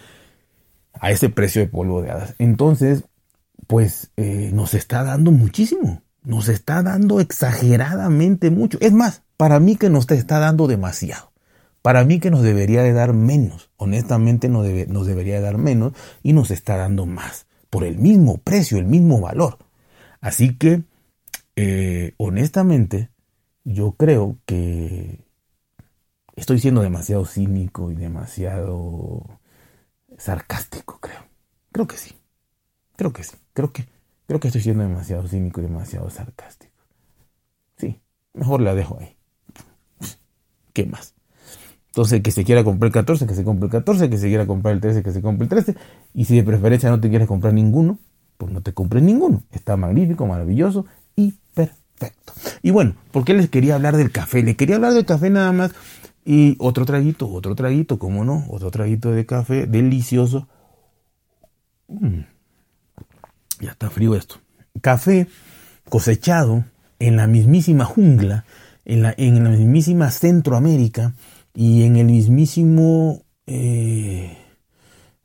a 0.95 1.11
ese 1.11 1.29
precio 1.29 1.61
de 1.63 1.69
polvo 1.69 2.03
de 2.03 2.11
hadas. 2.11 2.35
Entonces, 2.39 3.05
pues 3.67 4.11
eh, 4.17 4.51
nos 4.53 4.75
está 4.75 5.03
dando 5.05 5.33
muchísimo. 5.33 6.03
Nos 6.23 6.49
está 6.49 6.83
dando 6.83 7.21
exageradamente 7.21 8.51
mucho. 8.51 8.79
Es 8.81 8.93
más, 8.93 9.23
para 9.37 9.59
mí 9.59 9.77
que 9.77 9.91
nos 9.91 10.09
está 10.11 10.39
dando 10.39 10.67
demasiado. 10.67 11.33
Para 11.83 12.05
mí 12.05 12.21
que 12.21 12.31
nos 12.31 12.43
debería 12.43 12.83
de 12.83 12.93
dar 12.93 13.13
menos. 13.13 13.71
Honestamente 13.77 14.49
nos, 14.49 14.67
nos 14.89 15.07
debería 15.07 15.35
de 15.35 15.41
dar 15.41 15.59
menos 15.59 15.95
y 16.23 16.33
nos 16.33 16.53
está 16.53 16.77
dando 16.77 17.07
más. 17.07 17.47
Por 17.71 17.83
el 17.83 17.99
mismo 17.99 18.39
precio, 18.39 18.79
el 18.79 18.87
mismo 18.87 19.21
valor. 19.21 19.59
Así 20.21 20.57
que, 20.57 20.85
eh, 21.57 22.15
honestamente, 22.19 23.11
yo 23.65 23.93
creo 23.93 24.39
que 24.47 25.25
estoy 26.37 26.59
siendo 26.59 26.83
demasiado 26.83 27.25
cínico 27.25 27.91
y 27.91 27.95
demasiado 27.95 29.41
sarcástico, 30.19 30.99
creo. 31.01 31.23
Creo 31.73 31.87
que 31.87 31.97
sí. 31.97 32.15
Creo 32.97 33.13
que 33.13 33.25
sí. 33.25 33.37
Creo 33.53 33.73
que, 33.73 33.87
creo 34.27 34.41
que 34.41 34.49
estoy 34.49 34.63
siendo 34.63 34.83
demasiado 34.83 35.27
cínico 35.29 35.61
y 35.61 35.65
demasiado 35.65 36.11
sarcástico. 36.11 36.73
Sí, 37.77 38.01
mejor 38.35 38.61
la 38.61 38.75
dejo 38.75 38.99
ahí. 39.01 39.17
¿Qué 40.73 40.87
más? 40.87 41.15
Entonces, 41.89 42.23
que 42.23 42.31
se 42.31 42.45
quiera 42.45 42.65
comprar 42.65 42.87
el 42.87 42.93
14, 42.93 43.27
que 43.27 43.35
se 43.35 43.45
compre 43.45 43.67
el 43.67 43.73
14, 43.73 44.09
que 44.09 44.17
se 44.17 44.29
quiera 44.29 44.47
comprar 44.47 44.75
el 44.75 44.81
13, 44.81 45.03
que 45.03 45.13
se 45.13 45.21
compre 45.21 45.45
el 45.45 45.51
13. 45.51 45.77
Y 46.15 46.25
si 46.25 46.37
de 46.37 46.43
preferencia 46.43 46.89
no 46.89 46.99
te 47.01 47.11
quieres 47.11 47.29
comprar 47.29 47.53
ninguno, 47.53 47.99
pues 48.39 48.51
no 48.51 48.63
te 48.63 48.73
compres 48.73 49.03
ninguno. 49.03 49.43
Está 49.51 49.77
magnífico, 49.77 50.27
maravilloso 50.27 50.87
y 51.17 51.35
perfecto. 51.55 51.82
Y 52.63 52.71
bueno, 52.71 52.95
¿por 53.11 53.25
qué 53.25 53.35
les 53.35 53.49
quería 53.49 53.75
hablar 53.75 53.97
del 53.97 54.11
café? 54.11 54.43
Les 54.43 54.57
quería 54.57 54.77
hablar 54.77 54.95
del 54.95 55.05
café 55.05 55.31
nada 55.31 55.53
más 55.53 55.73
y 56.25 56.57
otro 56.59 56.85
traguito, 56.85 57.29
otro 57.29 57.55
traguito, 57.55 57.99
¿cómo 57.99 58.25
no? 58.25 58.45
Otro 58.49 58.71
traguito 58.71 59.11
de 59.11 59.27
café 59.27 59.67
delicioso. 59.67 60.49
Mm. 61.89 62.21
Ya 63.61 63.71
está 63.71 63.91
frío 63.91 64.15
esto. 64.15 64.37
Café 64.81 65.29
cosechado 65.89 66.65
en 66.99 67.17
la 67.17 67.27
mismísima 67.27 67.85
jungla, 67.85 68.45
en 68.85 69.03
la, 69.03 69.15
en 69.17 69.43
la 69.43 69.51
mismísima 69.51 70.11
Centroamérica 70.11 71.15
y 71.55 71.85
en 71.85 71.97
el 71.97 72.07
mismísimo 72.07 73.23
eh, 73.47 74.39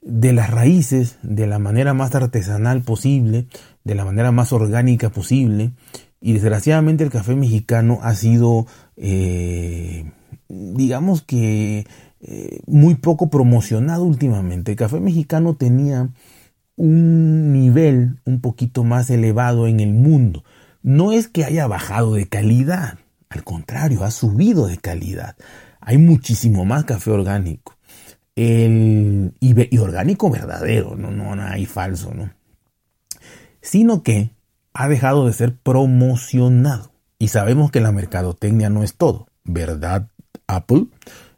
de 0.02 0.34
las 0.34 0.50
raíces, 0.50 1.18
de 1.22 1.48
la 1.48 1.60
manera 1.60 1.94
más 1.94 2.16
artesanal 2.16 2.82
posible, 2.82 3.48
de 3.84 3.96
la 3.96 4.06
manera 4.06 4.32
más 4.32 4.52
orgánica 4.54 5.10
posible. 5.10 5.72
Y 6.20 6.34
desgraciadamente 6.34 7.04
el 7.04 7.12
café 7.12 7.36
mexicano 7.36 8.00
ha 8.02 8.16
sido 8.16 8.66
eh, 8.96 10.06
digamos 10.50 11.22
que 11.22 11.86
eh, 12.20 12.60
muy 12.66 12.96
poco 12.96 13.30
promocionado 13.30 14.04
últimamente. 14.04 14.72
El 14.72 14.78
café 14.78 15.00
mexicano 15.00 15.56
tenía 15.56 16.10
un 16.76 17.54
nivel 17.54 18.20
un 18.26 18.42
poquito 18.42 18.84
más 18.84 19.10
elevado 19.10 19.68
en 19.68 19.80
el 19.80 19.94
mundo. 19.94 20.44
No 20.84 21.12
es 21.12 21.28
que 21.28 21.44
haya 21.44 21.68
bajado 21.68 22.14
de 22.14 22.28
calidad, 22.28 23.00
al 23.30 23.44
contrario, 23.44 24.04
ha 24.04 24.12
subido 24.12 24.68
de 24.68 24.78
calidad. 24.78 25.36
Hay 25.82 25.98
muchísimo 25.98 26.66
más 26.66 26.86
café 26.86 27.12
orgánico. 27.12 27.76
El, 28.36 29.34
y, 29.40 29.78
orgánico 29.80 30.30
verdadero, 30.30 30.96
no, 30.96 31.10
no, 31.12 31.36
no 31.36 31.42
hay 31.42 31.66
falso, 31.66 32.14
¿no? 32.14 32.32
Sino 33.62 34.04
que 34.04 34.30
ha 34.78 34.88
dejado 34.88 35.26
de 35.26 35.34
ser 35.34 35.56
promocionado. 35.56 36.92
Y 37.18 37.30
sabemos 37.30 37.72
que 37.72 37.82
la 37.82 37.92
mercadotecnia 37.92 38.70
no 38.70 38.84
es 38.84 38.94
todo, 38.94 39.28
¿verdad? 39.44 40.08
Apple. 40.46 40.86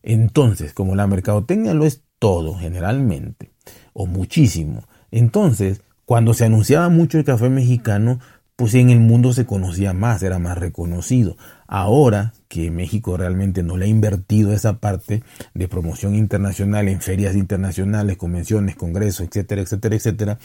Entonces, 0.03 0.73
como 0.73 0.95
la 0.95 1.07
mercadotecnia 1.07 1.73
lo 1.73 1.85
es 1.85 2.03
todo 2.19 2.55
generalmente, 2.55 3.51
o 3.93 4.07
muchísimo, 4.07 4.83
entonces, 5.09 5.81
cuando 6.03 6.33
se 6.33 6.45
anunciaba 6.45 6.89
mucho 6.89 7.17
el 7.17 7.23
café 7.23 7.49
mexicano, 7.49 8.19
pues 8.57 8.75
en 8.75 8.89
el 8.89 8.99
mundo 8.99 9.31
se 9.31 9.45
conocía 9.45 9.93
más, 9.93 10.21
era 10.21 10.37
más 10.37 10.57
reconocido. 10.57 11.37
Ahora 11.65 12.33
que 12.49 12.71
México 12.71 13.15
realmente 13.15 13.63
no 13.63 13.77
le 13.77 13.85
ha 13.85 13.87
invertido 13.87 14.51
esa 14.51 14.79
parte 14.79 15.23
de 15.53 15.67
promoción 15.69 16.13
internacional 16.13 16.89
en 16.89 16.99
ferias 16.99 17.35
internacionales, 17.35 18.17
convenciones, 18.17 18.75
congresos, 18.75 19.25
etcétera, 19.25 19.61
etcétera, 19.61 19.95
etcétera, 19.95 20.39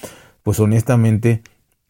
pues 0.44 0.60
honestamente 0.60 1.42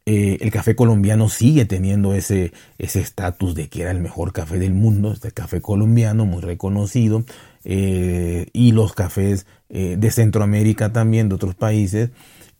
eh, 0.06 0.36
el 0.42 0.50
café 0.50 0.76
colombiano 0.76 1.30
sigue 1.30 1.64
teniendo 1.64 2.12
ese 2.14 2.52
estatus 2.78 3.54
de 3.54 3.68
que 3.70 3.82
era 3.82 3.90
el 3.90 4.00
mejor 4.00 4.34
café 4.34 4.58
del 4.58 4.74
mundo, 4.74 5.12
este 5.12 5.32
café 5.32 5.62
colombiano 5.62 6.26
muy 6.26 6.42
reconocido, 6.42 7.24
eh, 7.64 8.48
y 8.52 8.72
los 8.72 8.92
cafés 8.92 9.46
eh, 9.70 9.96
de 9.98 10.10
Centroamérica 10.10 10.92
también, 10.92 11.30
de 11.30 11.36
otros 11.36 11.54
países, 11.54 12.10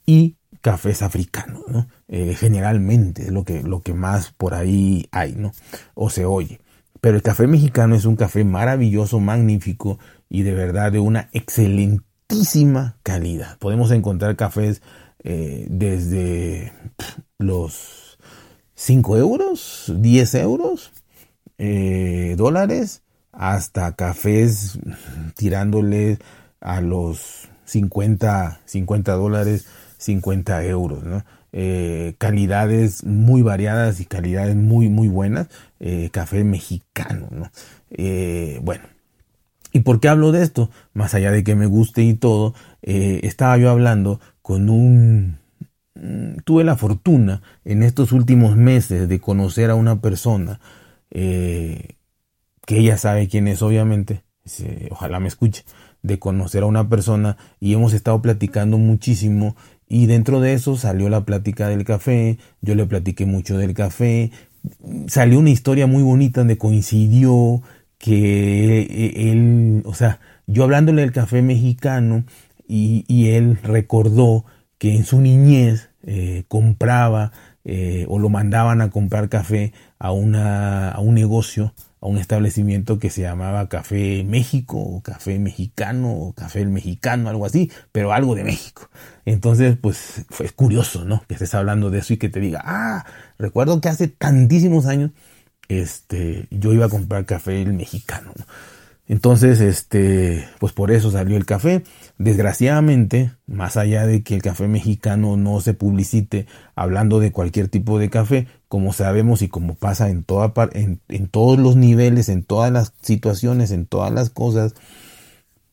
y 0.07 0.37
cafés 0.63 1.03
africanos, 1.03 1.63
¿no? 1.69 1.87
generalmente 2.09 3.25
es 3.25 3.31
lo 3.31 3.45
que, 3.45 3.63
lo 3.63 3.83
que 3.83 3.93
más 3.93 4.31
por 4.31 4.55
ahí 4.55 5.09
hay, 5.11 5.35
¿no? 5.35 5.53
O 5.95 6.09
se 6.09 6.25
oye. 6.25 6.61
Pero 7.03 7.17
el 7.17 7.23
café 7.23 7.47
mexicano 7.47 7.95
es 7.95 8.07
un 8.07 8.17
café 8.17 8.45
maravilloso, 8.45 9.21
magnífico 9.21 9.99
y 10.31 10.43
de 10.43 10.55
verdad 10.55 10.93
de 10.93 11.01
una 11.01 11.29
excelentísima 11.33 12.97
calidad. 13.03 13.59
Podemos 13.59 13.91
encontrar 13.91 14.37
cafés 14.37 14.81
desde 15.25 16.73
los 17.39 18.19
5 18.75 19.17
euros, 19.17 19.93
10 19.97 20.35
euros, 20.35 20.93
eh, 21.59 22.35
dólares, 22.37 23.03
hasta 23.33 23.95
cafés 23.95 24.79
tirándole 25.37 26.19
a 26.61 26.81
los 26.81 27.49
50, 27.65 28.61
50 28.65 29.13
dólares, 29.13 29.67
50 29.99 30.65
euros, 30.67 31.03
eh, 31.53 32.15
calidades 32.19 33.05
muy 33.05 33.43
variadas 33.43 34.01
y 34.01 34.07
calidades 34.07 34.57
muy, 34.57 34.89
muy 34.89 35.09
buenas. 35.09 35.49
Eh, 35.81 36.11
café 36.13 36.45
mexicano, 36.45 37.29
bueno. 38.63 38.95
¿Y 39.75 39.81
por 39.81 39.99
qué 39.99 40.09
hablo 40.09 40.31
de 40.31 40.45
esto? 40.45 40.71
Más 40.93 41.15
allá 41.15 41.33
de 41.33 41.43
que 41.43 41.57
me 41.57 41.67
guste 41.67 42.03
y 42.05 42.15
todo, 42.15 42.55
eh, 42.83 43.21
estaba 43.25 43.57
yo 43.59 43.71
hablando 43.71 44.21
con 44.45 44.69
un... 44.69 45.39
Mm, 45.95 46.41
tuve 46.45 46.65
la 46.65 46.77
fortuna 46.77 47.41
en 47.65 47.83
estos 47.83 48.13
últimos 48.13 48.57
meses 48.57 49.09
de 49.09 49.19
conocer 49.19 49.71
a 49.71 49.75
una 49.75 50.03
persona 50.03 50.61
eh, 51.11 51.97
que 52.67 52.79
ella 52.79 52.99
sabe 52.99 53.27
quién 53.27 53.49
es, 53.49 53.63
obviamente, 53.63 54.23
ojalá 54.91 55.19
me 55.19 55.29
escuche, 55.29 55.65
de 56.03 56.19
conocer 56.19 56.63
a 56.63 56.67
una 56.67 56.91
persona 56.91 57.39
y 57.59 57.73
hemos 57.73 57.95
estado 57.95 58.21
platicando 58.21 58.77
muchísimo 58.77 59.57
y 59.89 60.05
dentro 60.05 60.41
de 60.41 60.53
eso 60.53 60.77
salió 60.77 61.09
la 61.09 61.25
plática 61.25 61.69
del 61.69 61.85
café, 61.85 62.37
yo 62.61 62.75
le 62.75 62.85
platiqué 62.85 63.25
mucho 63.25 63.57
del 63.57 63.73
café, 63.73 64.31
salió 65.07 65.39
una 65.39 65.51
historia 65.51 65.87
muy 65.87 66.03
bonita 66.03 66.43
donde 66.43 66.59
coincidió 66.59 67.63
que 67.97 68.81
eh, 68.83 69.31
él, 69.31 69.83
o 69.87 69.95
sea, 69.95 70.21
yo 70.47 70.65
hablándole 70.65 71.01
del 71.01 71.13
café 71.13 71.41
mexicano 71.41 72.25
y, 72.67 73.29
él 73.31 73.59
recordó 73.63 74.45
que 74.79 74.95
en 74.95 75.05
su 75.05 75.21
niñez 75.21 75.91
eh, 76.03 76.45
compraba 76.49 77.33
eh, 77.65 78.05
o 78.09 78.19
lo 78.19 78.29
mandaban 78.29 78.81
a 78.81 78.91
comprar 78.91 79.29
café 79.29 79.73
a, 79.99 80.13
una, 80.13 80.91
a 80.91 81.01
un 81.01 81.15
negocio, 81.15 81.75
a 82.01 82.07
un 82.07 82.19
establecimiento 82.19 82.99
que 82.99 83.09
se 83.09 83.23
llamaba 83.23 83.69
Café 83.71 84.23
México, 84.25 84.79
o 84.79 85.03
Café 85.03 85.39
Mexicano, 85.39 86.13
o 86.13 86.33
Café 86.35 86.61
el 86.61 86.69
Mexicano, 86.69 87.31
algo 87.31 87.47
así, 87.47 87.71
pero 87.93 88.13
algo 88.13 88.35
de 88.35 88.45
México. 88.45 88.91
Entonces, 89.25 89.79
pues 89.81 90.27
fue 90.29 90.51
curioso, 90.51 91.05
¿no? 91.07 91.25
Que 91.27 91.35
estés 91.35 91.55
hablando 91.55 91.91
de 91.91 92.01
eso 92.01 92.13
y 92.13 92.19
que 92.19 92.29
te 92.29 92.41
diga, 92.41 92.61
ah, 92.65 93.07
recuerdo 93.39 93.81
que 93.81 93.89
hace 93.89 94.09
tantísimos 94.09 94.85
años 94.87 95.13
este, 95.69 96.47
yo 96.51 96.73
iba 96.73 96.87
a 96.87 96.91
comprar 96.91 97.25
café 97.25 97.63
el 97.63 97.73
mexicano. 97.73 98.33
Entonces, 99.07 99.61
este, 99.61 100.47
pues 100.59 100.73
por 100.73 100.91
eso 100.91 101.11
salió 101.11 101.37
el 101.37 101.45
café. 101.45 101.83
Desgraciadamente, 102.17 103.33
más 103.47 103.77
allá 103.77 104.07
de 104.07 104.23
que 104.23 104.35
el 104.35 104.43
café 104.43 104.67
mexicano 104.67 105.37
no 105.37 105.61
se 105.61 105.75
publicite 105.75 106.47
hablando 106.75 107.21
de 107.21 107.33
cualquier 107.33 107.69
tipo 107.69 107.99
de 107.99 108.09
café, 108.09 108.47
como 108.69 108.93
sabemos 108.93 109.43
y 109.43 109.49
como 109.49 109.75
pasa 109.75 110.09
en, 110.09 110.25
toda, 110.25 110.53
en, 110.73 111.01
en 111.09 111.29
todos 111.29 111.59
los 111.59 111.77
niveles, 111.77 112.29
en 112.29 112.45
todas 112.45 112.73
las 112.73 112.95
situaciones, 113.03 113.71
en 113.73 113.87
todas 113.87 114.11
las 114.13 114.31
cosas, 114.31 114.75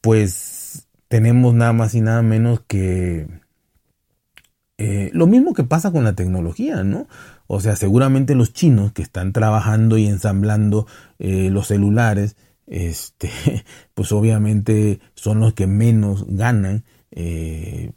pues 0.02 0.88
tenemos 1.08 1.54
nada 1.54 1.74
más 1.74 1.96
y 1.96 2.02
nada 2.02 2.22
menos 2.22 2.62
que 2.68 3.28
eh, 4.78 5.12
lo 5.14 5.28
mismo 5.28 5.54
que 5.54 5.64
pasa 5.64 5.92
con 5.92 6.04
la 6.04 6.16
tecnología, 6.16 6.84
¿no? 6.84 7.08
O 7.46 7.60
sea, 7.60 7.76
seguramente 7.76 8.34
los 8.34 8.52
chinos 8.52 8.94
que 8.94 9.04
están 9.04 9.32
trabajando 9.32 9.98
y 9.98 10.08
ensamblando 10.08 10.88
eh, 11.20 11.50
los 11.52 11.68
celulares, 11.68 12.36
este, 12.72 13.30
pues 13.94 14.12
obviamente 14.12 15.00
son 15.14 15.40
los 15.40 15.54
que 15.54 15.68
menos 15.68 16.26
ganan. 16.28 16.84
Eh, 17.12 17.92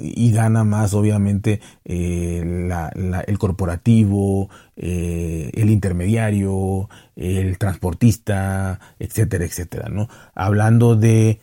y 0.00 0.30
gana 0.30 0.62
más 0.62 0.94
obviamente 0.94 1.60
el 1.84 3.36
corporativo, 3.36 4.48
el 4.76 5.70
intermediario, 5.70 6.88
el 7.16 7.58
transportista, 7.58 8.78
etcétera, 9.00 9.44
etcétera, 9.44 9.88
¿no? 9.88 10.08
Hablando 10.36 10.94
de 10.94 11.40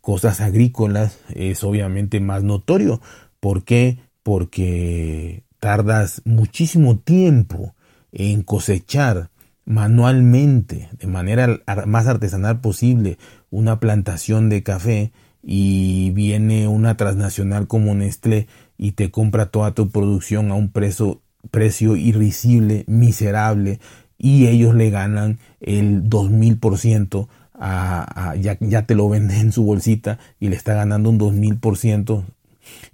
cosas 0.00 0.40
agrícolas 0.40 1.18
es 1.34 1.64
obviamente 1.64 2.20
más 2.20 2.44
notorio, 2.44 3.00
¿Por 3.42 3.64
qué? 3.64 3.98
Porque 4.22 5.42
tardas 5.58 6.22
muchísimo 6.24 7.00
tiempo 7.00 7.74
en 8.12 8.44
cosechar 8.44 9.31
manualmente, 9.64 10.88
de 10.98 11.06
manera 11.06 11.60
más 11.86 12.06
artesanal 12.06 12.60
posible, 12.60 13.18
una 13.50 13.80
plantación 13.80 14.48
de 14.48 14.62
café 14.62 15.12
y 15.42 16.10
viene 16.10 16.68
una 16.68 16.96
transnacional 16.96 17.66
como 17.66 17.94
Nestlé 17.94 18.48
y 18.78 18.92
te 18.92 19.10
compra 19.10 19.46
toda 19.46 19.72
tu 19.74 19.90
producción 19.90 20.50
a 20.50 20.54
un 20.54 20.70
precio, 20.70 21.20
precio 21.50 21.96
irrisible, 21.96 22.84
miserable, 22.86 23.80
y 24.18 24.46
ellos 24.46 24.74
le 24.74 24.90
ganan 24.90 25.38
el 25.60 26.08
2000%, 26.08 27.28
a, 27.54 28.30
a, 28.30 28.36
ya, 28.36 28.56
ya 28.60 28.86
te 28.86 28.94
lo 28.94 29.08
venden 29.08 29.38
en 29.38 29.52
su 29.52 29.64
bolsita 29.64 30.18
y 30.40 30.48
le 30.48 30.56
está 30.56 30.74
ganando 30.74 31.10
un 31.10 31.18
2000% 31.18 32.24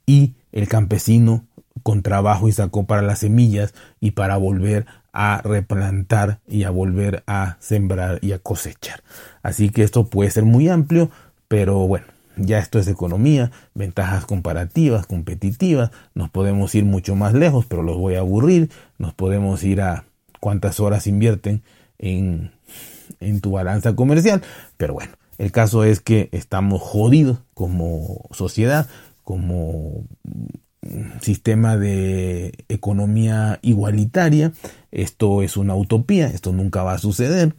y 0.06 0.34
el 0.52 0.68
campesino 0.68 1.46
con 1.82 2.02
trabajo 2.02 2.48
y 2.48 2.52
sacó 2.52 2.86
para 2.86 3.02
las 3.02 3.20
semillas 3.20 3.74
y 4.00 4.10
para 4.12 4.36
volver 4.36 4.86
a 5.12 5.40
replantar 5.42 6.40
y 6.46 6.64
a 6.64 6.70
volver 6.70 7.22
a 7.26 7.56
sembrar 7.60 8.18
y 8.22 8.32
a 8.32 8.38
cosechar. 8.38 9.02
Así 9.42 9.70
que 9.70 9.82
esto 9.82 10.06
puede 10.06 10.30
ser 10.30 10.44
muy 10.44 10.68
amplio, 10.68 11.10
pero 11.48 11.86
bueno, 11.86 12.06
ya 12.36 12.58
esto 12.58 12.78
es 12.78 12.88
economía, 12.88 13.50
ventajas 13.74 14.24
comparativas, 14.24 15.06
competitivas, 15.06 15.90
nos 16.14 16.30
podemos 16.30 16.74
ir 16.74 16.84
mucho 16.84 17.16
más 17.16 17.34
lejos, 17.34 17.66
pero 17.66 17.82
los 17.82 17.96
voy 17.96 18.14
a 18.14 18.20
aburrir, 18.20 18.70
nos 18.98 19.14
podemos 19.14 19.64
ir 19.64 19.80
a 19.80 20.04
cuántas 20.40 20.80
horas 20.80 21.06
invierten 21.06 21.62
en, 21.98 22.52
en 23.20 23.40
tu 23.40 23.52
balanza 23.52 23.94
comercial, 23.96 24.42
pero 24.76 24.94
bueno, 24.94 25.12
el 25.38 25.52
caso 25.52 25.84
es 25.84 26.00
que 26.00 26.28
estamos 26.32 26.82
jodidos 26.82 27.38
como 27.54 28.28
sociedad, 28.32 28.88
como 29.24 30.04
sistema 31.20 31.76
de 31.76 32.64
economía 32.68 33.58
igualitaria. 33.62 34.52
Esto 34.90 35.42
es 35.42 35.56
una 35.56 35.74
utopía, 35.74 36.28
esto 36.28 36.52
nunca 36.52 36.82
va 36.82 36.94
a 36.94 36.98
suceder. 36.98 37.54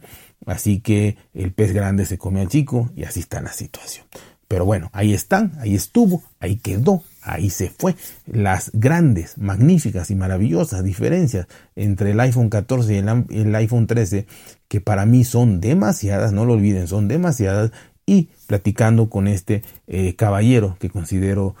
Así 0.46 0.80
que 0.80 1.16
el 1.34 1.52
pez 1.52 1.72
grande 1.72 2.06
se 2.06 2.18
come 2.18 2.40
al 2.40 2.48
chico 2.48 2.90
y 2.96 3.04
así 3.04 3.20
está 3.20 3.40
la 3.40 3.52
situación. 3.52 4.06
Pero 4.50 4.64
bueno, 4.64 4.90
ahí 4.92 5.14
están, 5.14 5.52
ahí 5.60 5.76
estuvo, 5.76 6.24
ahí 6.40 6.56
quedó, 6.56 7.04
ahí 7.22 7.50
se 7.50 7.70
fue. 7.70 7.94
Las 8.26 8.72
grandes, 8.74 9.38
magníficas 9.38 10.10
y 10.10 10.16
maravillosas 10.16 10.82
diferencias 10.82 11.46
entre 11.76 12.10
el 12.10 12.18
iPhone 12.18 12.48
14 12.48 12.92
y 12.92 13.36
el, 13.38 13.54
iPhone 13.54 13.86
13, 13.86 14.26
que 14.66 14.80
para 14.80 15.06
mí 15.06 15.22
son 15.22 15.60
demasiadas, 15.60 16.32
no 16.32 16.44
lo 16.46 16.54
olviden, 16.54 16.88
son 16.88 17.06
demasiadas, 17.06 17.70
y 18.06 18.30
platicando 18.48 19.08
con 19.08 19.28
este 19.28 19.62
eh, 19.86 20.16
caballero 20.16 20.76
que 20.80 20.90
considero 20.90 21.54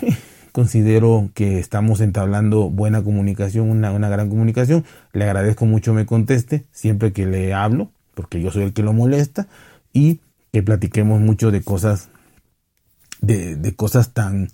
considero 0.52 1.30
que 1.34 1.58
estamos 1.58 2.00
entablando 2.00 2.70
buena 2.70 3.02
comunicación, 3.02 3.70
una, 3.70 3.92
una, 3.92 4.08
gran 4.08 4.28
comunicación. 4.28 4.84
Le 5.12 5.24
agradezco 5.24 5.66
mucho 5.66 5.94
me 5.94 6.06
conteste 6.06 6.64
siempre 6.72 7.12
que 7.12 7.26
le 7.26 7.54
hablo, 7.54 7.90
porque 8.14 8.40
yo 8.40 8.50
soy 8.50 8.64
el 8.64 8.72
que 8.72 8.82
lo 8.82 8.92
molesta, 8.92 9.46
y 9.92 10.20
que 10.52 10.62
platiquemos 10.62 11.20
mucho 11.20 11.50
de 11.50 11.62
cosas, 11.62 12.08
de, 13.20 13.56
de 13.56 13.74
cosas 13.74 14.12
tan 14.12 14.48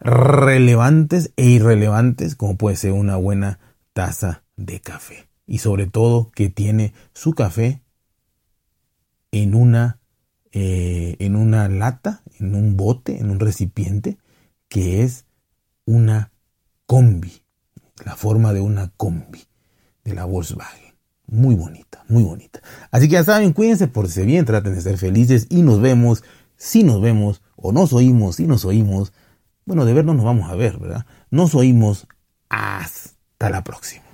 relevantes 0.00 1.32
e 1.36 1.46
irrelevantes 1.46 2.34
como 2.34 2.56
puede 2.56 2.76
ser 2.76 2.92
una 2.92 3.16
buena 3.16 3.58
taza 3.92 4.42
de 4.56 4.80
café. 4.80 5.28
Y 5.46 5.58
sobre 5.58 5.86
todo 5.86 6.30
que 6.34 6.48
tiene 6.48 6.92
su 7.14 7.32
café 7.32 7.82
en 9.32 9.54
una, 9.54 9.98
eh, 10.52 11.16
en 11.18 11.36
una 11.36 11.68
lata, 11.68 12.22
en 12.38 12.54
un 12.54 12.76
bote, 12.76 13.18
en 13.18 13.30
un 13.30 13.40
recipiente, 13.40 14.18
que 14.72 15.02
es 15.02 15.26
una 15.84 16.32
combi, 16.86 17.42
la 18.06 18.16
forma 18.16 18.54
de 18.54 18.62
una 18.62 18.90
combi 18.96 19.44
de 20.02 20.14
la 20.14 20.24
Volkswagen. 20.24 20.94
Muy 21.26 21.54
bonita, 21.54 22.02
muy 22.08 22.22
bonita. 22.22 22.62
Así 22.90 23.06
que 23.06 23.12
ya 23.12 23.24
saben, 23.24 23.52
cuídense, 23.52 23.86
porse 23.86 24.24
bien, 24.24 24.46
traten 24.46 24.74
de 24.74 24.80
ser 24.80 24.96
felices 24.96 25.46
y 25.50 25.60
nos 25.60 25.82
vemos, 25.82 26.24
si 26.56 26.84
nos 26.84 27.02
vemos, 27.02 27.42
o 27.54 27.72
nos 27.72 27.92
oímos, 27.92 28.36
si 28.36 28.46
nos 28.46 28.64
oímos. 28.64 29.12
Bueno, 29.66 29.84
de 29.84 29.92
vernos 29.92 30.16
nos 30.16 30.24
vamos 30.24 30.50
a 30.50 30.54
ver, 30.54 30.78
¿verdad? 30.78 31.04
Nos 31.30 31.54
oímos 31.54 32.06
hasta 32.48 33.50
la 33.50 33.62
próxima. 33.64 34.11